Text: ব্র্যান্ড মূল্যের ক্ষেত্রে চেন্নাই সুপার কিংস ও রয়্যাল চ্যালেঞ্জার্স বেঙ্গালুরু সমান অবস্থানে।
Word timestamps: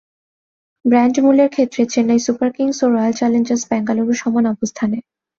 ব্র্যান্ড 0.85 1.15
মূল্যের 1.23 1.49
ক্ষেত্রে 1.49 1.81
চেন্নাই 1.93 2.19
সুপার 2.25 2.49
কিংস 2.55 2.79
ও 2.83 2.87
রয়্যাল 2.87 3.13
চ্যালেঞ্জার্স 3.19 3.63
বেঙ্গালুরু 3.69 4.13
সমান 4.21 4.45
অবস্থানে। 4.53 4.97